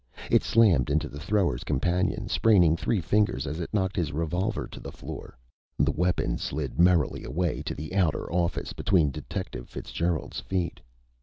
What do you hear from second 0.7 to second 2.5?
into the thrower's companion,